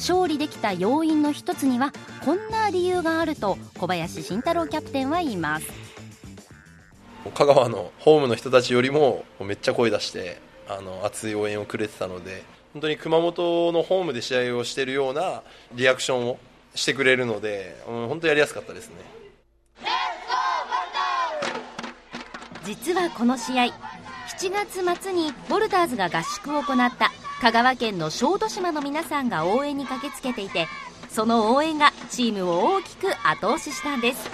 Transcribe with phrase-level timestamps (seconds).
[0.00, 1.92] 勝利できた要因の一つには
[2.24, 5.66] こんな理由があると小林慎太郎キャプテンは言います。
[7.34, 12.42] 香川のホームの人たちよりもめっちゃ声出してあの熱い応援をくれてたので
[12.72, 15.42] 本当に熊本のホームで試合をしているような
[15.74, 16.38] リアクションを
[16.74, 18.94] してくれるので、うん、本当やりやすかったですね。
[22.64, 23.66] 実はこの試合
[24.40, 27.10] 7月末にボルターズが合宿を行った
[27.42, 30.66] 香川県の小豆島の皆さんが応援に駆けつけていて
[31.10, 34.30] その応援がチームを大きく後押ししたんです。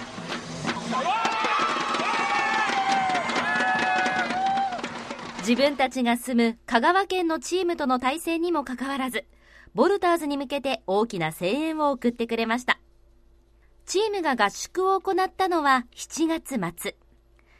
[5.39, 9.25] 自分たちが住む香川県のチームとの対戦にもかかわらず
[9.75, 12.79] ボルターズに向けて大きな声援を送ってくれました。
[13.85, 16.95] チームが合宿を行ったのは7月末。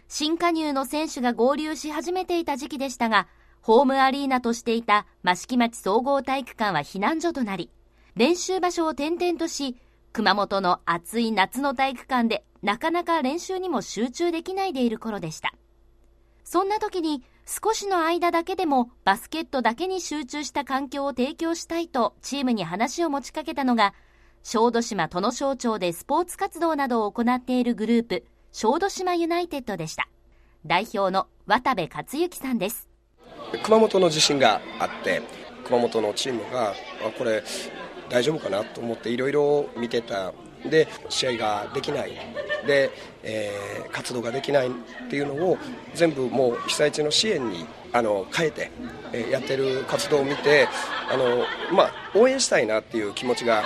[0.08, 3.28] 新加入の選手が合流し始めていた時期でしたが
[3.62, 7.70] ホームアリーナとしていた益城町総合体育館は避難所となり
[8.16, 9.76] 練習場所を転々とし
[10.14, 15.54] 熊本の暑い夏の体育館でなかなか練習にも集中できないでいる頃でした。
[16.44, 23.94] そんな時に少しの間だけでもバスケットだけに集中した環境を提供したいとチームに話を持ちかけたのが
[24.44, 28.26] 小豆島殿省庁でスポーツ活動などを行っているグループ
[28.60, 30.10] 小豆島ユナイテッドでした。
[30.66, 32.90] 代表の渡部克之さんです。
[33.64, 35.22] 熊本の地震があって
[35.64, 36.74] 熊本のチームがあ
[37.16, 37.44] これ
[38.10, 40.34] 大丈夫かなと思っていろいろ見てた。
[40.68, 42.14] で試合ができない。
[42.66, 42.90] で、
[43.22, 44.72] えー、活動ができないっ
[45.08, 45.60] ていうのを
[45.94, 48.72] 全部もう被災地の支援にあの変えて、
[49.14, 50.68] えー、やってる活動を見て
[51.12, 53.64] あの、まあ、応援したいなっていう気持ちが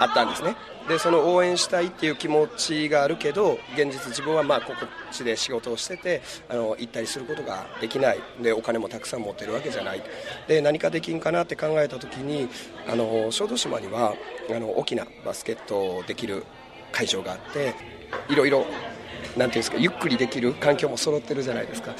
[0.00, 0.56] あったんですね。
[0.88, 8.18] でその応援したいっていう気持ちがあるけど現実自分はまあここ地で仕事をしててあの行ったりすることができない。
[8.42, 10.02] でお金もたくさん持ってるわけじゃない。
[10.48, 12.48] で何かできんかなって考えた時に
[12.88, 14.14] あの小豆島には
[14.50, 16.44] あの大きなバスケットできる
[16.92, 17.74] 会場があって
[18.28, 18.64] いろいろ
[19.36, 21.94] なんていうんですかゆっくりできる環境も揃ってるじゃないですか。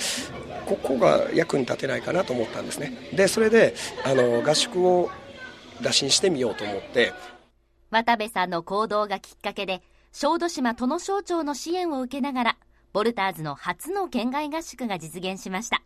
[0.67, 3.11] ここが役に立てないかなと思ったんですね。
[3.13, 3.75] でそれで
[4.05, 5.11] あの合宿を
[5.83, 7.13] 打診してみようと思って
[7.91, 12.57] 渡部さんの行動がきっかけで小豆島殿省庁の支援を受けながら
[12.93, 15.83] ボルターズの初の県外合宿が実現しました。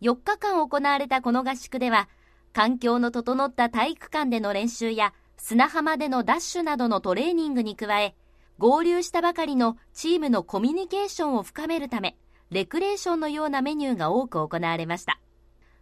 [0.00, 2.08] 4日間行われたこの合宿では
[2.52, 8.14] 環境の整った体育館での練習や砂浜でのダッシュなどのトレーニングに加え
[8.58, 12.16] 合流したばかりのチームのコミュニケーションを深めるため
[12.50, 15.20] レクレーションのようなメニューが多く行われました。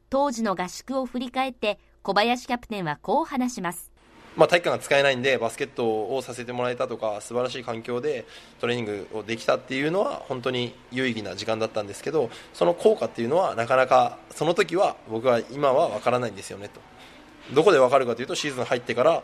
[0.08, 3.92] 当時の合宿を振り返って小林キャプテンはこう話します。
[4.36, 8.26] まあ、体育館が使えないんでバスケットをさせてもらえたとか素晴らしい環境で
[8.60, 16.80] トレーニングをできたっていうのは本当に有意義な時間だったんですけどその効果っていうのはなかなかその時は僕は今は分からないんですよねと。
[17.54, 19.22] どこで分かるかというとシーズン入ってから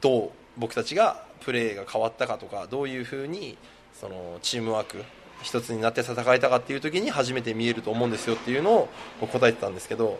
[0.00, 3.58] どう僕たちがプレーが変わったかとかどういうふうに
[3.92, 5.02] そのチームワーク
[5.42, 8.88] 一つになって戦えたかっていう時に初めて見えると思うんですよっていうのを
[9.20, 10.18] 答えてたんですけど、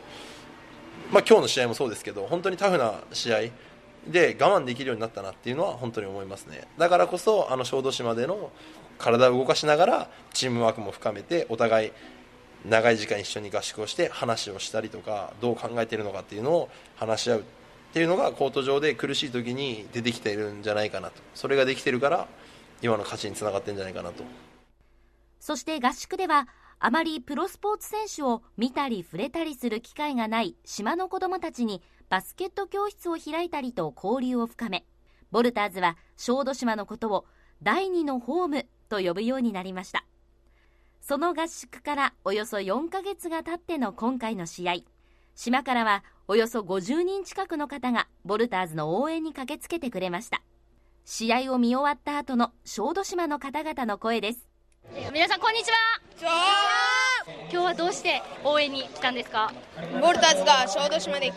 [1.13, 3.39] まあ、今日の試合もそうですけど本当にタフな試合
[4.09, 6.67] で我慢できるようになったなっていうのは本当に思いますね。
[6.79, 8.51] だからこそあの小豆島での
[8.99, 11.93] 体を動かしながらチームワークも深めてお互い
[12.67, 17.43] 長い時間一緒に合宿をして話をしたりとかどう考えてるのかっていうのを話し合うっ
[17.93, 21.23] ていうのがコート上で苦しい時に出てきているんじゃないかなと。
[21.35, 22.27] それができてるから
[22.83, 24.25] 今の勝ちにつながってるんじゃないかなと。
[25.41, 26.49] そして合宿では
[26.81, 34.85] あまりプロスポーツ選手を見たり触れたりする機会がない島の子どもたちにバスケット教室を開いたりと交流を深め
[35.31, 37.27] ボルターズは小豆島のことを
[37.63, 40.05] 第二のホームと呼ぶようになりました。
[41.01, 44.75] その合宿からおよそ4ヶ月が経っての今回の試合。
[45.35, 50.43] 島からはおよそ50人近くの方がボルターズの応援に駆けつけてくれました。
[51.05, 54.49] 試合を見終わった後の小豆島の方々の声です。
[54.95, 55.77] 皆さんこんにちは。
[57.51, 59.53] 今日はどうして応援に来たんですか？
[60.01, 61.35] ボルターズが小豆島でで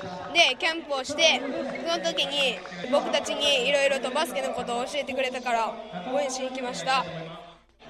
[0.58, 1.42] キャンプをして
[1.86, 2.58] その時に
[2.92, 5.74] 僕たちにいろいろとバスケのことを教えてくれたから
[6.14, 7.04] 応援しに来ました。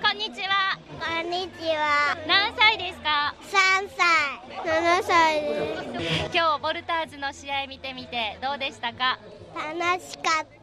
[0.02, 0.80] こんにちは。
[1.00, 2.18] こんにちは。
[2.28, 4.08] 何歳ですか？3歳。
[4.66, 6.36] 7歳です。
[6.36, 9.20] 今日ボルターズの試合見てみてどうでしたか？
[9.56, 10.61] 楽しかった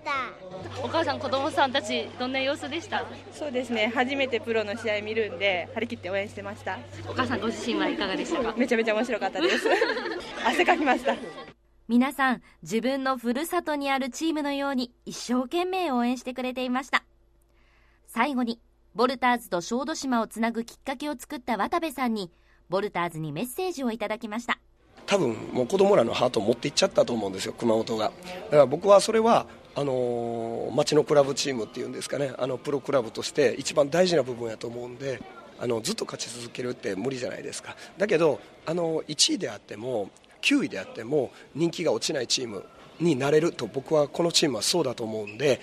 [0.83, 3.05] お母さん子供さんたちどんな様子でした？
[3.33, 3.91] そうですね。
[3.95, 6.79] 初めてプロの試合見るんで張り切って応援してました。
[7.09, 8.55] お母さんご自身はいかがでしたか？
[8.57, 9.67] めちゃめちゃ面白かったです。
[10.45, 11.15] 汗かきました。
[11.89, 17.05] 皆さん自分のふるさとにあるチームのように一生懸命応援してくれていました。
[18.07, 18.61] 最後に
[18.95, 22.31] ボルターズと小豆島をつなぐきっかけを作った渡部さんに
[22.69, 24.59] ボルターズにメッセージをいただきました。
[25.07, 28.13] 多分もう子供らのハートを持っていっちゃったと思うんですよ、熊本が。
[28.47, 29.47] だから僕はそれは
[29.79, 32.33] あの町のクラブチームっていうんですかね。
[32.37, 35.23] あのプロクラブとして一番大事な部分やと思うんで
[35.61, 37.77] あのずっと勝ち続けるって無理じゃないですか。
[37.97, 40.11] だけどあの1位であっても
[40.43, 42.65] 9位であっても人気が落ちないチーム
[42.99, 45.61] になれると僕はこのチームはそうだと思うんで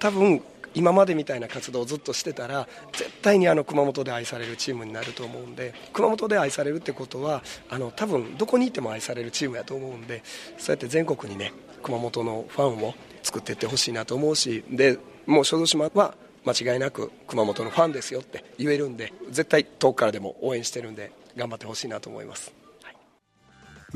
[0.00, 0.42] 多分
[0.74, 10.24] 今までみたいな活動をずっとしてたら絶対にあの熊本で愛されるチームになると思うんで熊本で愛されるってことはあの多分どこにいても愛されるチームやと思うんで
[10.58, 11.52] そうやって全国にね
[11.84, 12.94] 熊本のファンを
[13.34, 16.14] 作っていってほしいなと思うしでもう小豆島は
[16.46, 22.63] 間違いなく熊本のファンですよって言えるんで絶対遠くからでも応援してるんで頑張ってほしいなと思います。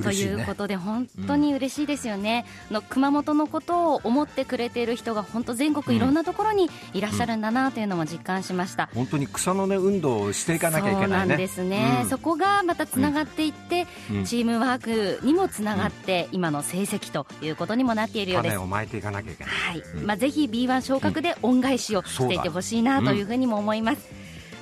[0.03, 13.87] ということで本当に嬉しいですよね、うん、の熊本のことを思ってくれている人が本当全国いろんなところにいらっしゃるんだなというのも実感しました、うん、本当に草の根運動をしていかなきゃいけない、ね、そうなんですね、うん、そこがまたつながっていって、
[14.25, 18.53] チームワークにもつながって、今の成績ということにもなっているようです。
[18.55, 19.83] 種をまいていかなきゃいけない、はい。
[20.05, 24.09] まあ、ぜひ B1 昇格で恩返しをしていってほしいなというふうにも思います、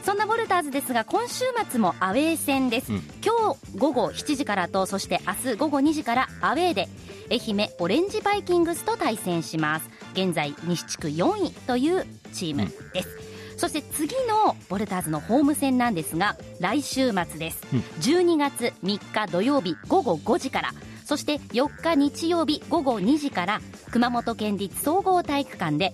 [0.07, 6.87] そんなボルターズですが今週末もアウェー戦です、うん、今日午後7時からとそして明日午後2時からアウェーで
[7.29, 9.91] 愛媛オレンジバイキングスと対戦します。
[10.13, 13.09] 現在西地区4位というチームです、
[13.55, 20.71] うん、そして次のボルターズのホーム戦なんですが来週末です、うん、12月3日土曜日午後5時から。
[21.05, 23.61] そして4日日曜日午後2時から
[23.93, 25.93] 熊本県立総合体育館で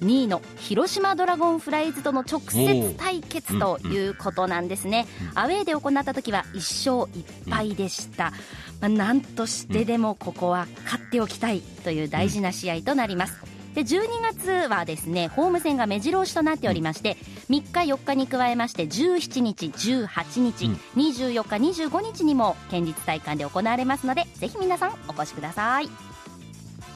[0.00, 7.12] 2位の広島ドラゴンフライズとの直接対決ということなんですね、アウェーで行った時は1勝
[7.46, 8.32] 1敗でした、
[8.80, 13.60] まあ、なんとしてでもここは勝っておきたいという大事な試合となります。
[13.74, 17.16] で12月はですねホーム戦が目白押しとなっておりまして
[17.48, 26.09] 3日4日に加えまして17日18日、うん、24日25日にも県立体育館で行われますのでぜひ皆さんお越しください